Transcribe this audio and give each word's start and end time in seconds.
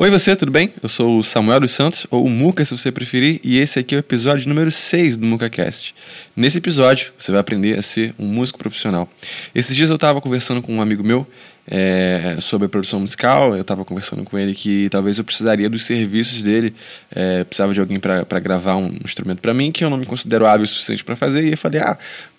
Oi 0.00 0.10
você, 0.10 0.36
tudo 0.36 0.52
bem? 0.52 0.72
Eu 0.80 0.88
sou 0.88 1.18
o 1.18 1.24
Samuel 1.24 1.58
dos 1.58 1.72
Santos, 1.72 2.06
ou 2.08 2.24
o 2.24 2.30
Muca 2.30 2.64
se 2.64 2.70
você 2.70 2.92
preferir, 2.92 3.40
e 3.42 3.58
esse 3.58 3.80
aqui 3.80 3.96
é 3.96 3.98
o 3.98 3.98
episódio 3.98 4.48
número 4.48 4.70
6 4.70 5.16
do 5.16 5.26
MucaCast. 5.26 5.92
Nesse 6.36 6.58
episódio, 6.58 7.10
você 7.18 7.32
vai 7.32 7.40
aprender 7.40 7.76
a 7.76 7.82
ser 7.82 8.14
um 8.16 8.26
músico 8.26 8.60
profissional. 8.60 9.10
Esses 9.52 9.74
dias 9.74 9.90
eu 9.90 9.96
estava 9.96 10.20
conversando 10.20 10.62
com 10.62 10.72
um 10.72 10.80
amigo 10.80 11.02
meu 11.02 11.26
é, 11.66 12.36
sobre 12.38 12.66
a 12.66 12.68
produção 12.68 13.00
musical, 13.00 13.56
eu 13.56 13.62
estava 13.62 13.84
conversando 13.84 14.22
com 14.22 14.38
ele 14.38 14.54
que 14.54 14.88
talvez 14.88 15.18
eu 15.18 15.24
precisaria 15.24 15.68
dos 15.68 15.84
serviços 15.84 16.42
dele, 16.42 16.72
é, 17.10 17.42
precisava 17.42 17.74
de 17.74 17.80
alguém 17.80 17.98
para 17.98 18.38
gravar 18.38 18.76
um 18.76 18.96
instrumento 19.04 19.40
para 19.40 19.52
mim, 19.52 19.72
que 19.72 19.84
eu 19.84 19.90
não 19.90 19.96
me 19.96 20.06
considero 20.06 20.46
hábil 20.46 20.62
o 20.62 20.68
suficiente 20.68 21.02
para 21.02 21.16
fazer, 21.16 21.44
e 21.44 21.50
eu 21.50 21.58
falei, 21.58 21.80
ah, 21.80 21.98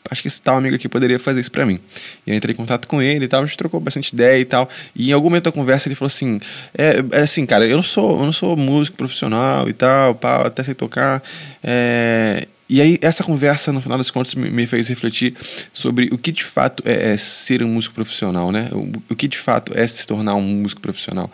acho 0.10 0.22
que 0.22 0.28
esse 0.28 0.42
tal 0.42 0.58
amigo 0.58 0.76
aqui 0.76 0.88
poderia 0.88 1.20
fazer 1.20 1.42
isso 1.42 1.52
para 1.52 1.66
mim. 1.66 1.80
E 2.26 2.32
eu 2.32 2.36
entrei 2.36 2.54
em 2.54 2.58
contato 2.58 2.88
com 2.88 3.02
ele 3.02 3.26
e 3.26 3.28
tal, 3.28 3.44
a 3.44 3.46
gente 3.46 3.58
trocou 3.58 3.80
bastante 3.80 4.14
ideia 4.14 4.40
e 4.40 4.46
tal. 4.46 4.70
E 4.96 5.10
em 5.10 5.14
algum 5.14 5.30
momento 5.30 5.46
da 5.46 5.52
conversa 5.52 5.88
ele 5.88 5.96
falou 5.96 6.08
assim: 6.08 6.40
é, 6.78 7.04
é 7.12 7.22
assim, 7.22 7.46
cara, 7.46 7.68
eu 7.68 7.76
não 7.76 7.84
sou, 7.84 8.20
eu 8.20 8.26
não 8.26 8.34
sou 8.34 8.56
músico 8.56 8.98
profissional 8.98 9.70
e 9.70 9.74
tal, 9.74 10.16
pá, 10.16 10.48
até 10.48 10.64
sei 10.64 10.74
tocar. 10.74 11.24
É, 11.64 12.48
e 12.70 12.82
aí, 12.82 13.00
essa 13.02 13.24
conversa, 13.24 13.74
no 13.74 13.82
final 13.82 13.98
das 13.98 14.12
contas, 14.12 14.36
me 14.36 14.66
fez 14.68 14.90
refletir 14.90 15.34
sobre 15.74 16.08
o 16.12 16.20
que 16.20 16.32
de 16.32 16.44
fato 16.44 16.84
é, 16.86 17.14
é 17.14 17.18
ser 17.18 17.64
um 17.64 17.68
músico 17.68 17.96
profissional, 17.96 18.52
né? 18.52 18.70
O, 18.72 18.92
o, 19.12 19.16
que 19.16 19.28
de 19.28 19.40
fato 19.40 19.74
é 19.76 19.88
se 19.88 20.06
tornar 20.06 20.36
um 20.36 20.44
músico 20.44 20.80
profissional. 20.80 21.32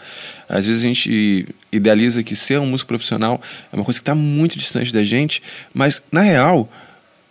Às 0.47 0.65
vezes 0.65 0.85
a 0.85 0.87
gente 0.87 1.45
idealiza 1.73 2.23
que 2.23 2.37
ser 2.37 2.57
um 2.57 2.67
músico 2.67 2.87
profissional 2.87 3.41
é 3.69 3.75
uma 3.75 3.83
coisa 3.83 3.99
que 3.99 4.03
está 4.03 4.15
muito 4.15 4.57
distante 4.57 4.93
da 4.93 5.03
gente, 5.03 5.43
mas 5.73 6.01
na 6.09 6.21
real, 6.21 6.69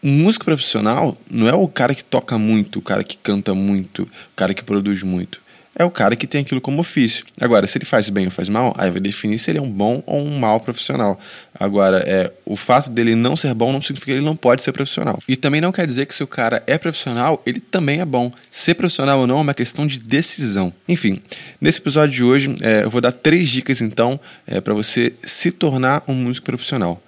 um 0.05 0.13
músico 0.13 0.45
profissional 0.45 1.17
não 1.31 1.49
é 1.49 1.55
o 1.55 1.67
cara 1.67 1.95
que 1.95 2.05
toca 2.05 2.37
muito, 2.37 2.79
o 2.79 2.83
cara 2.83 3.03
que 3.03 3.17
canta 3.17 3.55
muito, 3.55 4.03
o 4.03 4.37
cara 4.37 4.53
que 4.53 4.63
produz 4.63 5.03
muito. 5.03 5.43
É 5.77 5.85
o 5.85 5.91
cara 5.91 6.15
que 6.15 6.27
tem 6.27 6.43
aquilo 6.43 6.61
como 6.61 6.81
ofício. 6.81 7.25
Agora, 7.41 7.67
se 7.67 7.77
ele 7.79 7.85
faz 7.85 8.09
bem 8.09 8.27
ou 8.27 8.31
faz 8.31 8.49
mal, 8.49 8.73
aí 8.79 8.93
vai 8.93 9.01
definir 9.01 9.41
se 9.41 9.51
ele 9.51 9.59
é 9.59 9.63
um 9.63 9.71
bom 9.71 10.05
ou 10.07 10.25
um 10.25 10.39
mau 10.39 10.61
profissional. 10.61 11.19
Agora, 11.59 11.99
é, 12.07 12.31
o 12.45 12.55
fato 12.55 12.91
dele 12.91 13.17
não 13.17 13.37
ser 13.37 13.53
bom 13.55 13.73
não 13.73 13.83
significa 13.83 14.13
que 14.13 14.19
ele 14.19 14.25
não 14.25 14.37
pode 14.37 14.63
ser 14.63 14.71
profissional. 14.71 15.19
E 15.27 15.35
também 15.35 15.61
não 15.61 15.73
quer 15.73 15.85
dizer 15.85 16.07
que 16.07 16.15
se 16.15 16.23
o 16.23 16.29
cara 16.29 16.63
é 16.67 16.79
profissional, 16.79 17.43
ele 17.45 17.59
também 17.59 18.01
é 18.01 18.05
bom. 18.05 18.31
Ser 18.49 18.75
profissional 18.75 19.19
ou 19.19 19.27
não 19.27 19.39
é 19.39 19.41
uma 19.41 19.55
questão 19.55 19.85
de 19.85 19.99
decisão. 19.99 20.73
Enfim, 20.87 21.19
nesse 21.61 21.79
episódio 21.81 22.15
de 22.15 22.23
hoje, 22.23 22.55
é, 22.61 22.85
eu 22.85 22.91
vou 22.91 23.01
dar 23.01 23.11
três 23.11 23.49
dicas 23.49 23.81
então 23.81 24.21
é, 24.47 24.61
para 24.61 24.75
você 24.75 25.13
se 25.25 25.51
tornar 25.51 26.05
um 26.07 26.15
músico 26.15 26.47
profissional. 26.47 27.03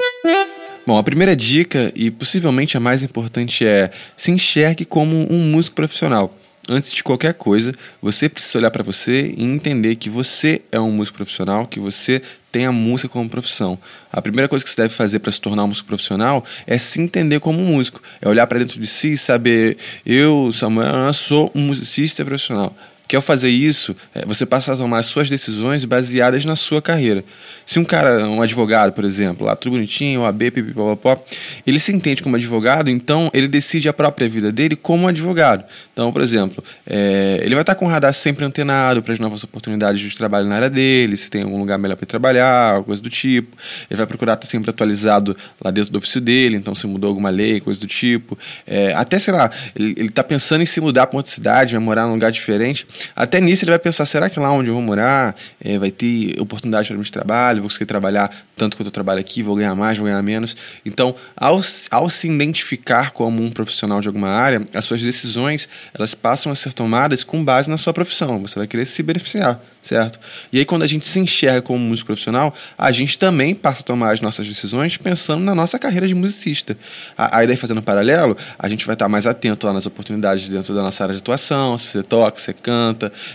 Bom, 0.87 0.97
a 0.97 1.03
primeira 1.03 1.35
dica, 1.35 1.93
e 1.97 2.13
possivelmente 2.13 2.77
a 2.77 2.81
mais 2.81 3.03
importante, 3.03 3.67
é 3.67 3.91
se 4.17 4.31
enxergue 4.31 4.85
como 4.85 5.27
um 5.33 5.51
músico 5.51 5.75
profissional. 5.75 6.33
Antes 6.71 6.93
de 6.93 7.03
qualquer 7.03 7.35
coisa, 7.35 7.73
você 8.01 8.29
precisa 8.29 8.59
olhar 8.59 8.71
para 8.71 8.85
você 8.85 9.35
e 9.37 9.43
entender 9.43 9.97
que 9.97 10.09
você 10.09 10.63
é 10.71 10.79
um 10.79 10.93
músico 10.93 11.17
profissional, 11.17 11.67
que 11.67 11.81
você 11.81 12.23
tem 12.53 12.67
a 12.67 12.73
música 12.73 13.09
como 13.09 13.29
profissão. 13.29 13.77
A 14.13 14.23
primeira 14.23 14.49
coisa 14.49 14.65
que 14.65 14.71
você 14.71 14.83
deve 14.83 14.95
fazer 14.95 15.19
para 15.19 15.33
se 15.33 15.41
tornar 15.41 15.65
um 15.65 15.69
músico 15.69 15.89
profissional 15.89 16.45
é 16.69 16.79
se 16.79 17.01
entender 17.01 17.41
como 17.41 17.61
um 17.61 17.67
músico, 17.67 18.01
é 18.23 18.29
olhar 18.29 18.47
para 18.47 18.61
dentro 18.61 18.81
de 18.81 18.87
si 18.87 19.15
e 19.15 19.19
saber: 19.19 19.79
eu, 20.05 20.53
Samuel, 20.53 21.13
sou 21.13 21.51
um 21.53 21.63
musicista 21.63 22.25
profissional. 22.25 22.77
Que 23.09 23.15
ao 23.15 23.23
fazer 23.23 23.51
isso, 23.51 23.95
é, 24.15 24.25
você 24.27 24.45
passa 24.45 24.73
a 24.73 24.77
tomar 24.77 24.99
as 24.99 25.07
suas 25.07 25.29
decisões 25.29 25.85
baseadas 25.85 26.45
na 26.45 26.57
sua 26.57 26.83
carreira. 26.83 27.25
Se 27.65 27.79
um 27.79 27.85
cara, 27.85 28.27
um 28.29 28.43
advogado, 28.43 28.93
por 28.93 29.05
exemplo, 29.05 29.47
lá 29.47 29.55
tudo 29.55 29.75
bonitinho, 29.75 30.23
OAB, 30.23 30.51
pipipopopó, 30.51 31.17
ele 31.65 31.79
se 31.79 31.95
entende 31.95 32.23
como 32.23 32.35
advogado, 32.35 32.91
então 32.91 33.31
ele 33.33 33.47
decide 33.47 33.89
a 33.89 33.93
própria 33.93 34.29
vida 34.29 34.51
dele 34.51 34.75
como 34.75 35.07
advogado. 35.07 35.65
Então, 35.93 36.13
por 36.13 36.21
exemplo, 36.21 36.65
é, 36.85 37.39
ele 37.43 37.55
vai 37.55 37.63
estar 37.63 37.77
com 37.77 37.87
o 37.87 37.89
radar 37.89 38.13
sempre 38.13 38.45
antenado 38.45 39.03
para 39.03 39.13
as 39.13 39.21
novas 39.21 39.45
oportunidades 39.45 40.01
de 40.01 40.17
trabalho 40.17 40.49
na 40.49 40.57
área 40.57 40.71
dele, 40.71 41.17
se 41.17 41.31
tem 41.31 41.43
algum 41.43 41.59
lugar 41.59 41.79
melhor 41.79 41.97
para 41.97 42.07
trabalhar, 42.07 42.83
coisa 42.83 43.01
do 43.01 43.09
tipo. 43.09 43.57
Ele 43.89 43.97
vai 43.97 44.07
procurar 44.07 44.35
estar 44.35 44.47
sempre 44.47 44.71
atualizado 44.71 45.37
lá 45.63 45.71
dentro 45.71 45.93
do 45.93 45.99
ofício 45.99 46.21
dele, 46.21 46.57
então 46.57 46.75
se 46.75 46.87
mudou 46.89 47.09
alguma 47.09 47.31
lei, 47.31 47.61
coisa 47.61 47.81
do 47.81 47.87
tipo. 47.87 48.37
É, 48.67 48.93
até, 48.95 49.19
sei 49.19 49.33
lá, 49.33 49.51
ele 49.77 50.09
está 50.09 50.25
pensando 50.25 50.63
em 50.63 50.67
se 50.67 50.81
mudar 50.81 51.07
para 51.07 51.17
outra 51.17 51.31
cidade, 51.31 51.75
vai 51.75 51.83
morar 51.83 52.07
num 52.07 52.15
lugar 52.15 52.33
diferente 52.33 52.87
até 53.15 53.41
nisso 53.41 53.65
ele 53.65 53.71
vai 53.71 53.79
pensar: 53.79 54.07
será 54.07 54.29
que 54.29 54.39
lá 54.39 54.51
onde 54.51 54.71
eu 54.71 54.75
vou 54.75 54.83
morar 54.83 55.35
é, 55.61 55.79
vai 55.79 55.91
ter 55.91 56.41
oportunidade 56.41 56.89
para 56.89 56.97
mim 56.97 57.03
de 57.03 57.13
trabalho? 57.13 57.61
Vou 57.61 57.69
conseguir 57.69 57.87
trabalhar 57.87 58.31
tanto 58.55 58.77
quanto 58.77 58.87
eu 58.87 58.93
trabalho 58.93 59.21
aqui? 59.21 59.43
Vou 59.43 59.57
ganhar 59.57 59.75
mais, 59.75 59.99
vou 59.99 60.07
ganhar 60.07 60.23
menos? 60.23 60.57
Então, 60.85 61.15
ao, 61.37 61.61
ao 61.91 62.11
se 62.11 62.29
identificar 62.29 63.11
como 63.13 63.43
um 63.43 63.51
profissional 63.51 64.01
de 64.01 64.09
alguma 64.09 64.29
área, 64.29 64.67
as 64.75 64.85
suas 64.85 65.03
decisões 65.03 65.69
elas 65.95 66.15
passam 66.15 66.51
a 66.51 66.55
ser 66.55 66.73
tomadas 66.73 67.23
com 67.23 67.45
base 67.45 67.71
na 67.71 67.79
sua 67.79 67.93
profissão. 67.93 68.41
Você 68.41 68.59
vai 68.59 68.67
querer 68.67 68.87
se 68.87 69.03
beneficiar 69.03 69.61
certo? 69.87 70.19
E 70.53 70.59
aí, 70.59 70.65
quando 70.65 70.83
a 70.83 70.87
gente 70.87 71.07
se 71.07 71.19
enxerga 71.19 71.63
como 71.63 71.79
músico 71.79 72.09
profissional, 72.09 72.53
a 72.77 72.91
gente 72.91 73.19
também 73.19 73.55
passa 73.55 73.83
a 73.83 73.85
tomar 73.85 74.13
as 74.13 74.21
nossas 74.21 74.47
decisões 74.47 74.97
pensando 74.97 75.45
na 75.45 75.55
nossa 75.55 75.79
carreira 75.79 76.09
de 76.09 76.15
musicista. 76.15 76.77
Aí, 77.17 77.47
daí, 77.47 77.57
fazendo 77.57 77.79
um 77.79 77.83
paralelo, 77.83 78.37
a 78.59 78.69
gente 78.69 78.85
vai 78.85 78.95
estar 78.95 79.09
mais 79.09 79.27
atento 79.27 79.67
lá 79.67 79.73
nas 79.73 79.87
oportunidades 79.87 80.49
dentro 80.49 80.75
da 80.75 80.83
nossa 80.83 81.05
área 81.05 81.15
de 81.15 81.21
atuação, 81.21 81.79
se 81.79 81.87
você 81.89 82.03
toca, 82.03 82.39
se 82.39 82.47
você 82.47 82.53
canta, 82.53 82.86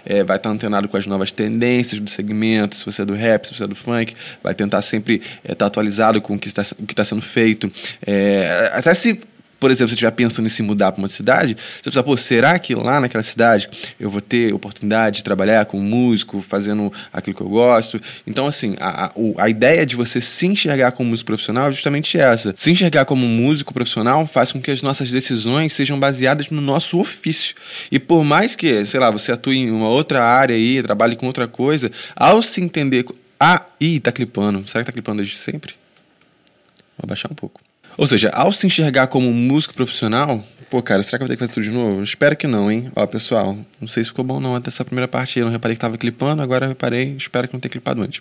é, 0.05 0.23
vai 0.23 0.37
estar 0.37 0.49
antenado 0.49 0.87
com 0.87 0.97
as 0.97 1.05
novas 1.07 1.31
tendências 1.31 1.99
do 1.99 2.09
segmento, 2.09 2.75
se 2.75 2.85
você 2.85 3.01
é 3.01 3.05
do 3.05 3.13
rap, 3.13 3.45
se 3.45 3.55
você 3.55 3.63
é 3.63 3.67
do 3.67 3.75
funk, 3.75 4.15
vai 4.43 4.53
tentar 4.53 4.81
sempre 4.81 5.21
é, 5.43 5.53
estar 5.53 5.65
atualizado 5.65 6.21
com 6.21 6.35
o 6.35 6.39
que 6.39 6.47
está, 6.47 6.61
está 6.61 7.03
sendo 7.03 7.21
feito. 7.21 7.71
É, 8.05 8.71
até 8.73 8.93
se 8.93 9.19
por 9.61 9.69
exemplo, 9.69 9.89
se 9.89 9.91
você 9.91 9.93
estiver 9.93 10.11
pensando 10.11 10.47
em 10.47 10.49
se 10.49 10.63
mudar 10.63 10.91
para 10.91 10.99
uma 10.99 11.07
cidade, 11.07 11.55
você 11.55 11.83
precisa, 11.83 12.01
pô, 12.01 12.17
será 12.17 12.57
que 12.57 12.73
lá 12.73 12.99
naquela 12.99 13.23
cidade 13.23 13.69
eu 13.99 14.09
vou 14.09 14.19
ter 14.19 14.51
oportunidade 14.51 15.17
de 15.17 15.23
trabalhar 15.23 15.65
com 15.65 15.79
músico, 15.79 16.41
fazendo 16.41 16.91
aquilo 17.13 17.35
que 17.35 17.43
eu 17.43 17.47
gosto? 17.47 18.01
Então, 18.25 18.47
assim, 18.47 18.75
a, 18.79 19.05
a, 19.05 19.11
a 19.37 19.49
ideia 19.49 19.85
de 19.85 19.95
você 19.95 20.19
se 20.19 20.47
enxergar 20.47 20.93
como 20.93 21.11
músico 21.11 21.27
profissional 21.27 21.69
é 21.69 21.73
justamente 21.73 22.17
essa. 22.17 22.55
Se 22.57 22.71
enxergar 22.71 23.05
como 23.05 23.27
músico 23.27 23.71
profissional 23.71 24.25
faz 24.25 24.51
com 24.51 24.59
que 24.59 24.71
as 24.71 24.81
nossas 24.81 25.11
decisões 25.11 25.73
sejam 25.73 25.99
baseadas 25.99 26.49
no 26.49 26.59
nosso 26.59 26.99
ofício. 26.99 27.55
E 27.91 27.99
por 27.99 28.23
mais 28.23 28.55
que, 28.55 28.83
sei 28.83 28.99
lá, 28.99 29.11
você 29.11 29.31
atue 29.31 29.57
em 29.57 29.69
uma 29.69 29.89
outra 29.89 30.23
área 30.23 30.55
aí, 30.55 30.81
trabalhe 30.81 31.15
com 31.15 31.27
outra 31.27 31.47
coisa, 31.47 31.91
ao 32.15 32.41
se 32.41 32.61
entender. 32.61 33.05
Ah, 33.39 33.63
ih, 33.79 33.99
tá 33.99 34.11
clipando. 34.11 34.67
Será 34.67 34.83
que 34.83 34.87
tá 34.87 34.91
clipando 34.91 35.17
desde 35.17 35.37
sempre? 35.37 35.75
Vou 36.97 37.05
abaixar 37.05 37.31
um 37.31 37.35
pouco. 37.35 37.61
Ou 38.01 38.07
seja, 38.07 38.31
ao 38.33 38.51
se 38.51 38.65
enxergar 38.65 39.05
como 39.05 39.31
músico 39.31 39.75
profissional, 39.75 40.43
pô, 40.71 40.81
cara, 40.81 41.03
será 41.03 41.19
que 41.19 41.23
eu 41.23 41.27
vou 41.27 41.35
ter 41.35 41.37
que 41.37 41.39
fazer 41.41 41.53
tudo 41.53 41.63
de 41.65 41.69
novo? 41.69 42.01
Espero 42.01 42.35
que 42.35 42.47
não, 42.47 42.71
hein? 42.71 42.91
Ó, 42.95 43.05
pessoal, 43.05 43.55
não 43.79 43.87
sei 43.87 44.03
se 44.03 44.09
ficou 44.09 44.25
bom 44.25 44.39
não 44.39 44.55
até 44.55 44.69
essa 44.69 44.83
primeira 44.83 45.07
parte 45.07 45.37
eu 45.37 45.45
não 45.45 45.51
reparei 45.51 45.75
que 45.75 45.81
tava 45.81 45.99
clipando, 45.99 46.41
agora 46.41 46.65
eu 46.65 46.69
reparei, 46.69 47.15
espero 47.15 47.47
que 47.47 47.53
não 47.53 47.59
tenha 47.59 47.69
clipado 47.69 48.01
antes. 48.01 48.19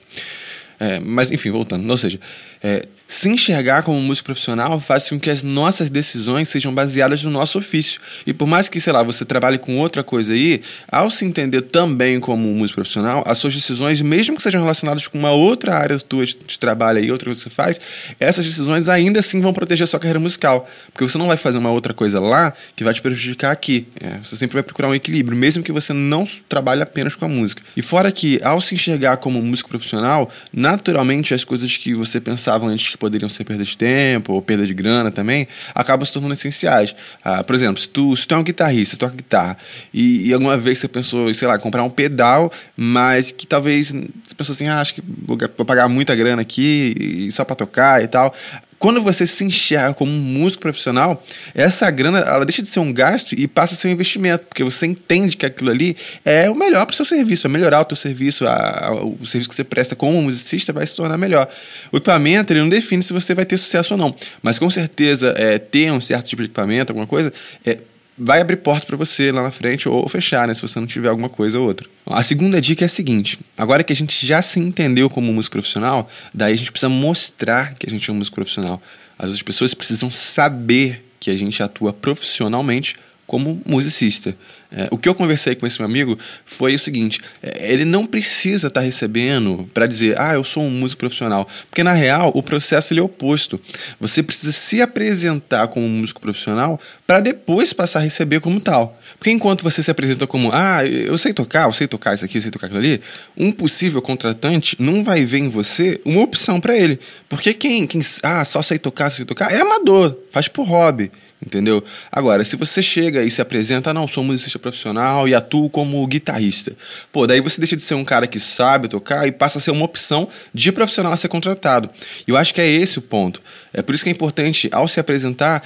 É, 0.79 1.01
mas 1.01 1.33
enfim, 1.33 1.51
voltando. 1.51 1.91
Ou 1.91 1.97
seja, 1.97 2.21
é, 2.63 2.87
se 3.13 3.29
enxergar 3.29 3.83
como 3.83 4.01
músico 4.01 4.27
profissional 4.27 4.81
faz 4.81 5.09
com 5.09 5.21
que 5.21 5.31
as 5.31 5.43
nossas 5.43 5.91
decisões 5.91 6.49
sejam 6.49 6.75
baseadas 6.75 7.23
no 7.23 7.31
nosso 7.31 7.59
ofício. 7.59 8.01
E 8.27 8.33
por 8.33 8.47
mais 8.47 8.69
que, 8.69 8.81
sei 8.81 8.93
lá, 8.93 9.03
você 9.03 9.25
trabalhe 9.25 9.59
com 9.59 9.79
outra 9.79 10.03
coisa 10.03 10.33
aí, 10.33 10.63
ao 10.91 11.11
se 11.11 11.25
entender 11.25 11.63
também 11.63 12.19
como 12.19 12.51
um 12.51 12.55
músico 12.55 12.77
profissional, 12.77 13.23
as 13.27 13.39
suas 13.39 13.55
decisões, 13.55 14.01
mesmo 14.01 14.37
que 14.37 14.43
sejam 14.43 14.61
relacionadas 14.61 15.07
com 15.07 15.19
uma 15.19 15.31
outra 15.31 15.77
área 15.77 15.99
tua 16.01 16.25
de 16.25 16.59
trabalho 16.59 16.99
aí, 16.99 17.13
outra 17.13 17.27
coisa 17.27 17.41
que 17.41 17.49
você 17.49 17.55
faz, 17.55 17.81
essas 18.19 18.45
decisões 18.45 18.89
ainda 18.89 19.21
assim 19.21 19.41
vão 19.41 19.53
proteger 19.53 19.85
a 19.85 19.87
sua 19.87 20.01
carreira 20.01 20.21
musical. 20.21 20.69
Porque 20.93 21.05
você 21.05 21.19
não 21.19 21.27
vai 21.27 21.37
fazer 21.37 21.59
uma 21.59 21.71
outra 21.71 21.95
coisa 21.95 22.21
lá 22.21 22.53
que 22.75 22.83
vai 22.83 22.95
te 22.95 23.03
prejudicar 23.03 23.51
aqui. 23.51 23.87
É, 24.01 24.19
você 24.23 24.35
sempre 24.35 24.55
vai 24.55 24.63
procurar 24.63 24.89
um 24.89 24.95
equilíbrio, 24.95 25.37
mesmo 25.37 25.63
que 25.63 25.73
você 25.73 25.93
não 25.93 26.27
trabalhe 26.49 26.83
apenas 26.83 27.15
com 27.15 27.25
a 27.25 27.29
música. 27.29 27.63
E 27.77 27.83
fora 27.83 28.11
que, 28.11 28.41
ao 28.43 28.61
se 28.61 28.75
enxergar 28.75 29.19
como 29.19 29.39
um 29.39 29.43
músico 29.43 29.69
profissional, 29.69 30.31
na 30.53 30.71
naturalmente 30.81 31.35
as 31.35 31.45
coisas 31.45 31.77
que 31.77 31.95
você 31.95 32.21
pensava 32.21 32.67
antes 32.67 32.95
poderiam 33.01 33.29
ser 33.29 33.43
perda 33.45 33.65
de 33.65 33.77
tempo 33.77 34.35
ou 34.35 34.43
perda 34.43 34.67
de 34.67 34.75
grana 34.75 35.11
também, 35.11 35.49
acabam 35.75 36.07
se 36.07 36.13
tornando 36.13 36.35
essenciais. 36.35 36.95
Ah, 37.25 37.43
por 37.43 37.55
exemplo, 37.55 37.81
se 37.81 37.89
tu, 37.89 38.15
se 38.15 38.29
tu 38.29 38.35
é 38.35 38.39
um 38.39 38.45
guitarrista, 38.45 38.97
toca 38.97 39.17
guitarra, 39.17 39.57
e, 39.93 40.29
e, 40.29 40.33
alguma 40.33 40.57
vez 40.57 40.79
você 40.79 40.87
pensou, 40.87 41.33
sei 41.35 41.49
lá, 41.49 41.59
comprar 41.59 41.83
um 41.83 41.91
pedal, 41.91 42.53
mas 42.77 43.33
que 43.33 43.47
talvez 43.47 43.91
você 43.91 44.35
pensou 44.37 44.53
assim, 44.53 44.69
ah, 44.69 44.81
acho 44.81 44.95
que 44.95 45.03
vou, 45.03 45.37
vou 45.57 45.67
pagar 45.67 45.89
muita 45.89 46.15
grana 46.15 46.43
aqui 46.43 47.29
só 47.33 47.45
para 47.45 47.57
tocar 47.57 48.05
e 48.05 48.07
tal 48.07 48.35
quando 48.81 49.03
você 49.03 49.27
se 49.27 49.45
enxerga 49.45 49.93
como 49.93 50.11
um 50.11 50.19
músico 50.19 50.63
profissional, 50.63 51.23
essa 51.55 51.89
grana 51.91 52.21
ela 52.21 52.47
deixa 52.47 52.63
de 52.63 52.69
ser 52.69 52.81
um 52.81 52.91
gasto 52.91 53.35
e 53.35 53.47
passa 53.47 53.75
a 53.75 53.77
ser 53.77 53.89
um 53.89 53.91
investimento, 53.91 54.47
porque 54.47 54.65
você 54.65 54.87
entende 54.87 55.37
que 55.37 55.45
aquilo 55.45 55.71
ali 55.71 55.95
é 56.25 56.49
o 56.49 56.55
melhor 56.55 56.87
para 56.87 56.95
o 56.95 56.97
seu 56.97 57.05
serviço, 57.05 57.47
é 57.47 57.51
melhorar 57.51 57.83
o 57.83 57.85
teu 57.85 57.97
serviço, 57.97 58.49
a, 58.49 58.87
a, 58.87 58.95
o 58.95 59.27
serviço 59.27 59.51
que 59.51 59.55
você 59.55 59.65
presta 59.65 59.95
como 59.95 60.23
musicista 60.23 60.73
vai 60.73 60.87
se 60.87 60.97
tornar 60.97 61.19
melhor. 61.19 61.47
O 61.93 61.99
equipamento 61.99 62.55
ele 62.55 62.63
não 62.63 62.71
define 62.71 63.03
se 63.03 63.13
você 63.13 63.35
vai 63.35 63.45
ter 63.45 63.59
sucesso 63.59 63.93
ou 63.93 63.99
não, 63.99 64.17
mas 64.43 64.59
com 64.59 64.71
certeza 64.71 65.35
é, 65.37 65.59
ter 65.59 65.93
um 65.93 66.01
certo 66.01 66.29
tipo 66.29 66.41
de 66.41 66.47
equipamento, 66.47 66.91
alguma 66.91 67.07
coisa, 67.07 67.31
é, 67.67 67.77
vai 68.23 68.43
abrir 68.43 68.57
portas 68.57 68.85
para 68.85 68.97
você 68.97 69.33
lá 69.33 69.43
na 69.43 69.51
frente 69.51 69.89
ou 69.89 70.07
fechar, 70.07 70.47
né? 70.47 70.53
Se 70.53 70.61
você 70.61 70.79
não 70.79 70.87
tiver 70.87 71.09
alguma 71.09 71.31
coisa 71.31 71.59
ou 71.59 71.67
outra. 71.67 71.89
A 72.07 72.23
segunda 72.23 72.61
dica 72.61 72.85
é 72.85 72.87
a 72.87 72.89
seguinte: 72.89 73.39
agora 73.57 73.83
que 73.83 73.93
a 73.93 73.97
gente 73.97 74.27
já 74.27 74.43
se 74.43 74.61
entendeu 74.61 75.09
como 75.09 75.33
músico 75.33 75.55
profissional, 75.55 76.09
daí 76.33 76.53
a 76.53 76.57
gente 76.57 76.71
precisa 76.71 76.91
mostrar 76.91 77.75
que 77.75 77.89
a 77.89 77.91
gente 77.91 78.11
é 78.11 78.13
um 78.13 78.17
músico 78.17 78.35
profissional. 78.35 78.81
As 79.19 79.27
outras 79.27 79.43
pessoas 79.43 79.73
precisam 79.73 80.11
saber 80.11 81.03
que 81.19 81.31
a 81.31 81.37
gente 81.37 81.63
atua 81.63 81.93
profissionalmente 81.93 82.97
como 83.27 83.63
musicista. 83.65 84.37
É, 84.73 84.89
o 84.91 84.97
que 84.97 85.09
eu 85.09 85.15
conversei 85.15 85.55
com 85.55 85.67
esse 85.67 85.79
meu 85.79 85.87
amigo 85.87 86.19
foi 86.45 86.75
o 86.75 86.79
seguinte: 86.79 87.21
é, 87.43 87.73
ele 87.73 87.85
não 87.85 88.07
precisa 88.07 88.69
estar 88.69 88.81
tá 88.81 88.87
recebendo 88.87 89.69
para 89.75 89.87
dizer, 89.87 90.19
ah, 90.19 90.35
eu 90.35 90.45
sou 90.45 90.63
um 90.63 90.71
músico 90.71 91.01
profissional. 91.01 91.49
Porque 91.69 91.83
na 91.83 91.93
real, 91.93 92.31
o 92.35 92.43
processo 92.43 92.93
ele 92.93 93.01
é 93.01 93.03
oposto. 93.03 93.61
Você 93.99 94.23
precisa 94.23 94.53
se 94.53 94.81
apresentar 94.81 95.69
como 95.69 95.87
um 95.87 95.89
músico 95.89 96.21
profissional 96.21 96.81
para 97.07 97.21
depois 97.21 97.73
passar 97.73 97.99
a 97.99 98.03
receber 98.03 98.41
como 98.41 98.61
tal. 98.61 98.99
Porque 99.19 99.31
enquanto 99.31 99.63
você 99.63 99.83
se 99.83 99.91
apresenta 99.91 100.27
como, 100.27 100.51
ah, 100.53 100.85
eu 100.85 101.19
sei 101.19 101.33
tocar, 101.33 101.67
eu 101.67 101.73
sei 101.73 101.87
tocar 101.87 102.15
isso 102.15 102.25
aqui, 102.25 102.39
eu 102.39 102.43
sei 102.43 102.51
tocar 102.51 102.67
aquilo 102.67 102.81
ali, 102.81 103.01
um 103.37 103.51
possível 103.53 104.01
contratante 104.01 104.77
não 104.79 105.03
vai 105.03 105.25
ver 105.25 105.39
em 105.39 105.49
você 105.49 106.01
uma 106.05 106.23
opção 106.23 106.61
para 106.61 106.77
ele. 106.77 106.99
Porque 107.29 107.53
quem, 107.53 107.87
quem, 107.87 108.01
ah, 108.23 108.45
só 108.45 108.63
sei 108.63 108.79
tocar, 108.79 109.11
sei 109.11 109.25
tocar, 109.25 109.53
é 109.53 109.61
amador, 109.61 110.17
faz 110.31 110.49
por 110.49 110.65
hobby. 110.67 111.11
Entendeu? 111.45 111.83
Agora, 112.13 112.45
se 112.45 112.55
você 112.55 112.83
chega 112.83 113.23
e 113.23 113.31
se 113.31 113.41
apresenta, 113.41 113.95
não, 113.95 114.07
sou 114.07 114.23
musicista 114.23 114.59
profissional 114.61 115.27
e 115.27 115.35
atuo 115.35 115.69
como 115.71 116.07
guitarrista. 116.07 116.73
Pô, 117.11 117.27
daí 117.27 117.41
você 117.41 117.61
deixa 117.61 117.77
de 117.77 117.83
ser 117.83 117.95
um 117.95 118.05
cara 118.05 118.27
que 118.27 118.39
sabe 118.39 118.89
tocar 118.89 119.27
e 119.27 119.33
passa 119.33 119.59
a 119.59 119.61
ser 119.61 119.71
uma 119.71 119.85
opção 119.85 120.29
de 120.55 120.71
profissional 120.71 121.13
a 121.13 121.17
ser 121.17 121.29
contratado. 121.29 121.91
E 122.27 122.31
eu 122.31 122.37
acho 122.37 122.55
que 122.55 122.61
é 122.61 122.67
esse 122.67 122.99
o 122.99 123.03
ponto. 123.03 123.43
É 123.73 123.83
por 123.83 123.95
isso 123.95 124.05
que 124.05 124.11
é 124.11 124.13
importante, 124.13 124.69
ao 124.73 124.87
se 124.87 125.01
apresentar, 125.01 125.63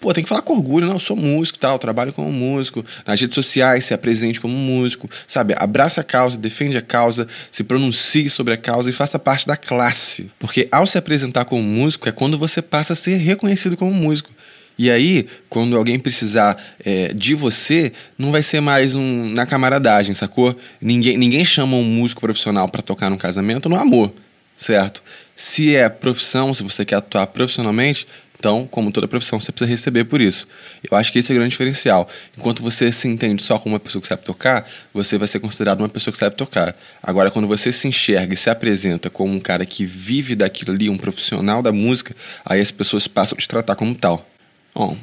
pô, 0.00 0.14
tem 0.14 0.24
que 0.24 0.28
falar 0.28 0.42
com 0.42 0.54
orgulho, 0.54 0.86
não, 0.86 0.94
eu 0.94 1.00
sou 1.00 1.14
músico, 1.14 1.58
tal, 1.58 1.78
trabalho 1.78 2.12
como 2.12 2.32
músico, 2.32 2.84
nas 3.06 3.20
redes 3.20 3.34
sociais 3.34 3.84
se 3.84 3.92
apresente 3.92 4.40
como 4.40 4.54
músico, 4.54 5.08
sabe? 5.26 5.54
Abraça 5.56 6.00
a 6.00 6.04
causa, 6.04 6.38
defende 6.38 6.76
a 6.76 6.82
causa, 6.82 7.28
se 7.52 7.62
pronuncie 7.62 8.30
sobre 8.30 8.54
a 8.54 8.56
causa 8.56 8.88
e 8.88 8.92
faça 8.92 9.18
parte 9.18 9.46
da 9.46 9.56
classe. 9.56 10.30
Porque 10.38 10.66
ao 10.72 10.86
se 10.86 10.96
apresentar 10.96 11.44
como 11.44 11.62
músico 11.62 12.08
é 12.08 12.12
quando 12.12 12.38
você 12.38 12.62
passa 12.62 12.94
a 12.94 12.96
ser 12.96 13.16
reconhecido 13.16 13.76
como 13.76 13.92
músico. 13.92 14.30
E 14.80 14.90
aí, 14.90 15.26
quando 15.50 15.76
alguém 15.76 15.98
precisar 15.98 16.56
é, 16.82 17.12
de 17.12 17.34
você, 17.34 17.92
não 18.16 18.32
vai 18.32 18.42
ser 18.42 18.62
mais 18.62 18.94
um 18.94 19.28
na 19.28 19.44
camaradagem, 19.44 20.14
sacou? 20.14 20.58
Ninguém, 20.80 21.18
ninguém 21.18 21.44
chama 21.44 21.76
um 21.76 21.84
músico 21.84 22.22
profissional 22.22 22.66
para 22.66 22.80
tocar 22.80 23.10
no 23.10 23.18
casamento 23.18 23.68
no 23.68 23.76
amor, 23.76 24.10
certo? 24.56 25.02
Se 25.36 25.76
é 25.76 25.86
profissão, 25.90 26.54
se 26.54 26.62
você 26.62 26.82
quer 26.86 26.94
atuar 26.94 27.26
profissionalmente, 27.26 28.06
então, 28.38 28.66
como 28.66 28.90
toda 28.90 29.06
profissão, 29.06 29.38
você 29.38 29.52
precisa 29.52 29.70
receber 29.70 30.04
por 30.04 30.18
isso. 30.18 30.48
Eu 30.90 30.96
acho 30.96 31.12
que 31.12 31.18
esse 31.18 31.30
é 31.30 31.34
o 31.34 31.36
grande 31.36 31.50
diferencial. 31.50 32.08
Enquanto 32.38 32.62
você 32.62 32.90
se 32.90 33.06
entende 33.06 33.42
só 33.42 33.58
como 33.58 33.74
uma 33.74 33.80
pessoa 33.80 34.00
que 34.00 34.08
sabe 34.08 34.24
tocar, 34.24 34.66
você 34.94 35.18
vai 35.18 35.28
ser 35.28 35.40
considerado 35.40 35.80
uma 35.80 35.90
pessoa 35.90 36.10
que 36.10 36.18
sabe 36.18 36.36
tocar. 36.36 36.74
Agora, 37.02 37.30
quando 37.30 37.46
você 37.46 37.70
se 37.70 37.86
enxerga 37.86 38.32
e 38.32 38.36
se 38.38 38.48
apresenta 38.48 39.10
como 39.10 39.34
um 39.34 39.40
cara 39.40 39.66
que 39.66 39.84
vive 39.84 40.34
daquilo 40.34 40.72
ali, 40.72 40.88
um 40.88 40.96
profissional 40.96 41.60
da 41.60 41.70
música, 41.70 42.16
aí 42.46 42.62
as 42.62 42.70
pessoas 42.70 43.06
passam 43.06 43.36
a 43.36 43.40
te 43.42 43.46
tratar 43.46 43.76
como 43.76 43.94
tal. 43.94 44.29
Bom, 44.74 44.96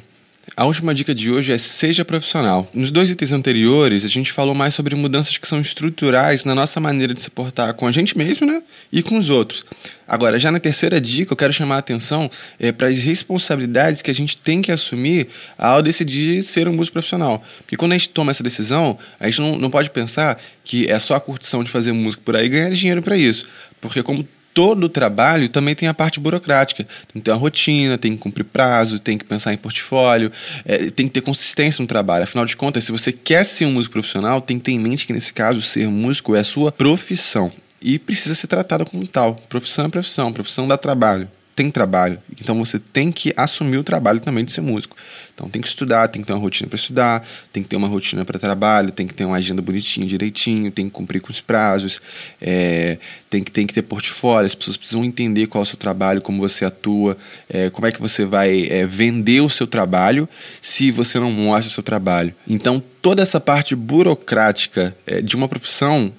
a 0.56 0.64
última 0.64 0.94
dica 0.94 1.14
de 1.14 1.30
hoje 1.30 1.52
é 1.52 1.58
seja 1.58 2.04
profissional. 2.04 2.68
Nos 2.72 2.90
dois 2.90 3.10
itens 3.10 3.32
anteriores, 3.32 4.04
a 4.04 4.08
gente 4.08 4.32
falou 4.32 4.54
mais 4.54 4.74
sobre 4.74 4.94
mudanças 4.94 5.36
que 5.36 5.46
são 5.46 5.60
estruturais 5.60 6.44
na 6.44 6.54
nossa 6.54 6.80
maneira 6.80 7.12
de 7.12 7.20
se 7.20 7.30
portar 7.30 7.74
com 7.74 7.86
a 7.86 7.92
gente 7.92 8.16
mesmo 8.16 8.46
né? 8.46 8.62
e 8.90 9.02
com 9.02 9.18
os 9.18 9.30
outros. 9.30 9.64
Agora, 10.06 10.38
já 10.38 10.50
na 10.50 10.58
terceira 10.58 11.00
dica, 11.00 11.32
eu 11.32 11.36
quero 11.36 11.52
chamar 11.52 11.76
a 11.76 11.78
atenção 11.78 12.30
é, 12.58 12.72
para 12.72 12.88
as 12.88 12.98
responsabilidades 12.98 14.00
que 14.00 14.10
a 14.10 14.14
gente 14.14 14.40
tem 14.40 14.62
que 14.62 14.72
assumir 14.72 15.28
ao 15.56 15.82
decidir 15.82 16.42
ser 16.42 16.66
um 16.66 16.72
músico 16.72 16.94
profissional. 16.94 17.44
Porque 17.58 17.76
quando 17.76 17.92
a 17.92 17.98
gente 17.98 18.08
toma 18.08 18.30
essa 18.30 18.42
decisão, 18.42 18.98
a 19.20 19.26
gente 19.26 19.40
não, 19.40 19.58
não 19.58 19.70
pode 19.70 19.90
pensar 19.90 20.40
que 20.64 20.90
é 20.90 20.98
só 20.98 21.14
a 21.14 21.20
curtição 21.20 21.62
de 21.62 21.70
fazer 21.70 21.92
música 21.92 22.22
por 22.24 22.34
aí 22.34 22.46
e 22.46 22.48
ganhar 22.48 22.70
dinheiro 22.70 23.02
para 23.02 23.16
isso. 23.16 23.46
Porque, 23.80 24.02
como 24.02 24.26
todo 24.58 24.82
o 24.82 24.88
trabalho 24.88 25.48
também 25.48 25.72
tem 25.72 25.88
a 25.88 25.94
parte 25.94 26.18
burocrática. 26.18 26.82
Tem 26.82 27.20
que 27.20 27.20
ter 27.20 27.30
uma 27.30 27.36
rotina, 27.36 27.96
tem 27.96 28.10
que 28.10 28.18
cumprir 28.18 28.42
prazo, 28.42 28.98
tem 28.98 29.16
que 29.16 29.24
pensar 29.24 29.54
em 29.54 29.56
portfólio, 29.56 30.32
é, 30.64 30.90
tem 30.90 31.06
que 31.06 31.12
ter 31.12 31.20
consistência 31.20 31.80
no 31.80 31.86
trabalho. 31.86 32.24
Afinal 32.24 32.44
de 32.44 32.56
contas, 32.56 32.82
se 32.82 32.90
você 32.90 33.12
quer 33.12 33.44
ser 33.44 33.66
um 33.66 33.70
músico 33.70 33.92
profissional, 33.92 34.40
tem 34.40 34.58
que 34.58 34.64
ter 34.64 34.72
em 34.72 34.80
mente 34.80 35.06
que 35.06 35.12
nesse 35.12 35.32
caso 35.32 35.62
ser 35.62 35.86
músico 35.86 36.34
é 36.34 36.40
a 36.40 36.44
sua 36.44 36.72
profissão 36.72 37.52
e 37.80 38.00
precisa 38.00 38.34
ser 38.34 38.48
tratado 38.48 38.84
como 38.84 39.06
tal. 39.06 39.36
Profissão 39.48 39.84
é 39.84 39.88
profissão, 39.90 40.32
profissão 40.32 40.66
dá 40.66 40.76
trabalho 40.76 41.30
tem 41.58 41.70
trabalho. 41.70 42.20
Então 42.40 42.56
você 42.64 42.78
tem 42.78 43.10
que 43.10 43.34
assumir 43.36 43.78
o 43.78 43.82
trabalho 43.82 44.20
também 44.20 44.44
de 44.44 44.52
ser 44.52 44.60
músico. 44.60 44.96
Então 45.34 45.48
tem 45.48 45.60
que 45.60 45.66
estudar, 45.66 46.06
tem 46.06 46.22
que 46.22 46.26
ter 46.28 46.32
uma 46.32 46.38
rotina 46.38 46.68
para 46.68 46.76
estudar, 46.76 47.26
tem 47.52 47.64
que 47.64 47.68
ter 47.68 47.74
uma 47.74 47.88
rotina 47.88 48.24
para 48.24 48.38
trabalho, 48.38 48.92
tem 48.92 49.08
que 49.08 49.12
ter 49.12 49.24
uma 49.24 49.34
agenda 49.34 49.60
bonitinha, 49.60 50.06
direitinho, 50.06 50.70
tem 50.70 50.84
que 50.84 50.92
cumprir 50.92 51.20
com 51.20 51.32
os 51.32 51.40
prazos, 51.40 52.00
é, 52.40 52.98
tem, 53.28 53.42
que, 53.42 53.50
tem 53.50 53.66
que 53.66 53.74
ter 53.74 53.82
portfólio, 53.82 54.46
as 54.46 54.54
pessoas 54.54 54.76
precisam 54.76 55.04
entender 55.04 55.48
qual 55.48 55.62
é 55.62 55.64
o 55.64 55.66
seu 55.66 55.76
trabalho, 55.76 56.22
como 56.22 56.38
você 56.38 56.64
atua, 56.64 57.18
é, 57.48 57.70
como 57.70 57.88
é 57.88 57.90
que 57.90 58.00
você 58.00 58.24
vai 58.24 58.68
é, 58.70 58.86
vender 58.86 59.40
o 59.40 59.50
seu 59.50 59.66
trabalho 59.66 60.28
se 60.62 60.92
você 60.92 61.18
não 61.18 61.32
mostra 61.32 61.68
o 61.68 61.74
seu 61.74 61.82
trabalho. 61.82 62.32
Então 62.46 62.80
toda 63.02 63.20
essa 63.20 63.40
parte 63.40 63.74
burocrática 63.74 64.96
é, 65.04 65.20
de 65.20 65.34
uma 65.34 65.48
profissão, 65.48 66.12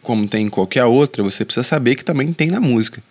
como 0.00 0.26
tem 0.26 0.46
em 0.46 0.50
qualquer 0.50 0.86
outra, 0.86 1.22
você 1.22 1.44
precisa 1.44 1.64
saber 1.64 1.96
que 1.96 2.04
também 2.04 2.32
tem 2.32 2.48
na 2.48 2.60
música. 2.60 3.02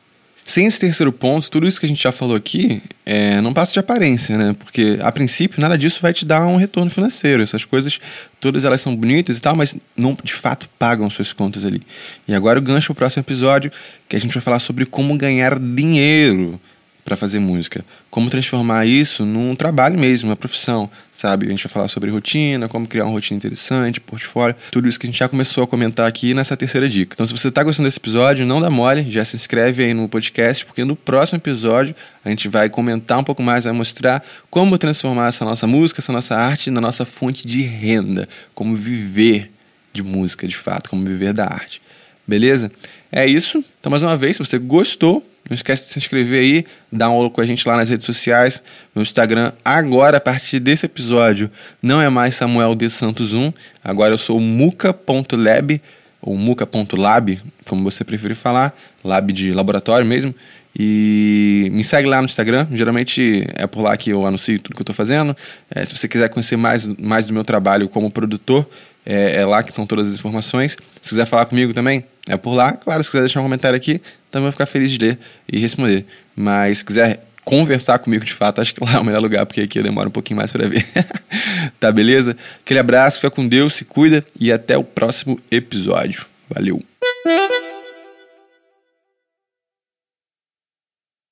Sem 0.47 0.67
esse 0.67 0.79
terceiro 0.79 1.11
ponto, 1.11 1.49
tudo 1.49 1.67
isso 1.67 1.79
que 1.79 1.87
a 1.87 1.89
gente 1.89 2.03
já 2.03 2.11
falou 2.11 2.35
aqui 2.35 2.79
é, 3.03 3.41
não 3.41 3.51
passa 3.51 3.73
de 3.73 3.79
aparência, 3.79 4.37
né? 4.37 4.55
Porque 4.59 4.99
a 5.01 5.11
princípio 5.11 5.59
nada 5.59 5.75
disso 5.75 5.99
vai 5.99 6.13
te 6.13 6.23
dar 6.23 6.45
um 6.45 6.55
retorno 6.55 6.91
financeiro. 6.91 7.41
Essas 7.41 7.65
coisas, 7.65 7.99
todas 8.39 8.63
elas 8.63 8.79
são 8.79 8.95
bonitas 8.95 9.39
e 9.39 9.41
tal, 9.41 9.55
mas 9.55 9.75
não 9.97 10.15
de 10.23 10.33
fato 10.35 10.69
pagam 10.77 11.09
suas 11.09 11.33
contas 11.33 11.65
ali. 11.65 11.81
E 12.27 12.35
agora 12.35 12.59
o 12.59 12.61
gancho 12.61 12.91
o 12.91 12.95
próximo 12.95 13.23
episódio, 13.23 13.71
que 14.07 14.15
a 14.15 14.19
gente 14.19 14.35
vai 14.35 14.41
falar 14.41 14.59
sobre 14.59 14.85
como 14.85 15.17
ganhar 15.17 15.57
dinheiro 15.57 16.61
para 17.05 17.15
fazer 17.15 17.37
música. 17.37 17.85
Como 18.09 18.31
transformar 18.31 18.87
isso 18.87 19.27
num 19.27 19.55
trabalho 19.55 19.97
mesmo, 19.97 20.31
uma 20.31 20.35
profissão, 20.35 20.89
sabe? 21.11 21.45
A 21.45 21.49
gente 21.51 21.63
vai 21.63 21.71
falar 21.71 21.87
sobre 21.87 22.09
rotina, 22.09 22.67
como 22.67 22.87
criar 22.87 23.03
uma 23.05 23.11
rotina 23.11 23.37
interessante, 23.37 24.01
portfólio, 24.01 24.55
tudo 24.71 24.87
isso 24.89 24.99
que 24.99 25.05
a 25.05 25.09
gente 25.11 25.19
já 25.19 25.29
começou 25.29 25.63
a 25.63 25.67
comentar 25.67 26.07
aqui 26.07 26.33
nessa 26.33 26.57
terceira 26.57 26.89
dica. 26.89 27.13
Então, 27.13 27.27
se 27.27 27.31
você 27.31 27.49
está 27.49 27.61
gostando 27.61 27.87
desse 27.87 27.99
episódio, 27.99 28.43
não 28.43 28.59
dá 28.59 28.71
mole, 28.71 29.05
já 29.11 29.23
se 29.23 29.35
inscreve 29.35 29.83
aí 29.83 29.93
no 29.93 30.09
podcast, 30.09 30.65
porque 30.65 30.83
no 30.83 30.95
próximo 30.95 31.37
episódio 31.37 31.95
a 32.23 32.29
gente 32.29 32.47
vai 32.49 32.71
comentar 32.71 33.19
um 33.19 33.23
pouco 33.23 33.43
mais, 33.43 33.65
vai 33.65 33.73
mostrar 33.73 34.25
como 34.49 34.75
transformar 34.75 35.27
essa 35.27 35.45
nossa 35.45 35.67
música, 35.67 36.01
essa 36.01 36.11
nossa 36.11 36.35
arte 36.35 36.71
na 36.71 36.81
nossa 36.81 37.05
fonte 37.05 37.47
de 37.47 37.61
renda, 37.61 38.27
como 38.55 38.75
viver 38.75 39.51
de 39.93 40.01
música 40.01 40.47
de 40.47 40.57
fato, 40.57 40.89
como 40.89 41.05
viver 41.05 41.33
da 41.33 41.45
arte. 41.45 41.79
Beleza? 42.27 42.71
É 43.11 43.27
isso. 43.27 43.63
Então, 43.79 43.91
mais 43.91 44.01
uma 44.01 44.15
vez, 44.15 44.37
se 44.37 44.43
você 44.43 44.57
gostou, 44.57 45.23
não 45.49 45.55
esquece 45.55 45.85
de 45.85 45.89
se 45.91 45.99
inscrever 45.99 46.41
aí, 46.41 46.65
dar 46.91 47.09
um 47.09 47.15
olho 47.15 47.29
com 47.29 47.39
a 47.39 47.45
gente 47.45 47.67
lá 47.67 47.77
nas 47.77 47.89
redes 47.89 48.05
sociais. 48.05 48.63
Meu 48.95 49.03
Instagram, 49.03 49.51
agora, 49.63 50.17
a 50.17 50.21
partir 50.21 50.59
desse 50.59 50.85
episódio, 50.85 51.51
não 51.81 52.01
é 52.01 52.09
mais 52.09 52.35
Samuel 52.35 52.73
de 52.73 52.89
Santos 52.89 53.33
1. 53.33 53.53
Agora 53.83 54.13
eu 54.13 54.17
sou 54.17 54.39
muca.lab, 54.39 55.81
ou 56.19 56.35
muca.lab, 56.35 57.39
como 57.67 57.83
você 57.83 58.03
preferir 58.03 58.35
falar, 58.35 58.75
lab 59.03 59.31
de 59.31 59.53
laboratório 59.53 60.05
mesmo. 60.05 60.33
E 60.77 61.69
me 61.71 61.83
segue 61.83 62.09
lá 62.09 62.17
no 62.21 62.25
Instagram, 62.25 62.67
geralmente 62.71 63.47
é 63.55 63.65
por 63.65 63.81
lá 63.81 63.95
que 63.95 64.09
eu 64.09 64.25
anuncio 64.25 64.59
tudo 64.59 64.73
que 64.73 64.81
eu 64.81 64.83
estou 64.83 64.95
fazendo. 64.95 65.37
É, 65.69 65.85
se 65.85 65.95
você 65.95 66.07
quiser 66.07 66.27
conhecer 66.27 66.57
mais, 66.57 66.85
mais 66.99 67.27
do 67.27 67.33
meu 67.33 67.45
trabalho 67.45 67.87
como 67.87 68.11
produtor, 68.11 68.67
é, 69.05 69.41
é, 69.41 69.45
lá 69.45 69.61
que 69.61 69.69
estão 69.69 69.85
todas 69.85 70.07
as 70.07 70.15
informações. 70.15 70.75
Se 71.01 71.09
quiser 71.09 71.25
falar 71.25 71.45
comigo 71.45 71.73
também, 71.73 72.03
é 72.27 72.35
por 72.35 72.53
lá. 72.53 72.73
Claro, 72.73 73.03
se 73.03 73.09
quiser 73.09 73.21
deixar 73.21 73.39
um 73.39 73.43
comentário 73.43 73.77
aqui, 73.77 74.01
também 74.31 74.43
vou 74.43 74.51
ficar 74.51 74.65
feliz 74.65 74.91
de 74.91 74.97
ler 74.97 75.19
e 75.51 75.59
responder. 75.59 76.05
Mas 76.35 76.79
se 76.79 76.85
quiser 76.85 77.21
conversar 77.43 77.99
comigo 77.99 78.25
de 78.25 78.33
fato, 78.33 78.59
acho 78.59 78.73
que 78.73 78.83
lá 78.83 78.95
é 78.95 78.99
o 78.99 79.05
melhor 79.05 79.21
lugar, 79.21 79.45
porque 79.45 79.61
aqui 79.61 79.79
eu 79.79 79.83
demoro 79.83 80.09
um 80.09 80.11
pouquinho 80.11 80.37
mais 80.37 80.51
para 80.51 80.67
ver. 80.67 80.85
tá 81.79 81.91
beleza? 81.91 82.35
Aquele 82.63 82.79
abraço, 82.79 83.17
fica 83.17 83.29
com 83.29 83.47
Deus, 83.47 83.75
se 83.75 83.85
cuida 83.85 84.25
e 84.39 84.51
até 84.51 84.77
o 84.77 84.83
próximo 84.83 85.39
episódio. 85.51 86.25
Valeu! 86.49 86.83